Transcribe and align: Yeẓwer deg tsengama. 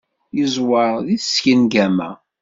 Yeẓwer 0.37 0.93
deg 1.07 1.19
tsengama. 1.23 2.11